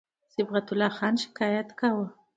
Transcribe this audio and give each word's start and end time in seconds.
صبغت 0.33 0.67
الله 0.71 0.91
خان 0.97 1.13
شکایت 1.23 1.69
کاوه. 1.79 2.07